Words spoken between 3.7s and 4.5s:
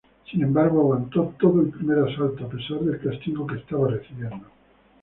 recibiendo.